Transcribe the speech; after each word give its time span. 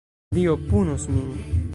Dio 0.37 0.55
punos 0.71 1.07
min! 1.13 1.61